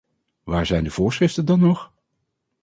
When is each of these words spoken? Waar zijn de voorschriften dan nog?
Waar 0.43 0.65
zijn 0.65 0.83
de 0.83 0.89
voorschriften 0.91 1.45
dan 1.45 1.59
nog? 1.59 1.91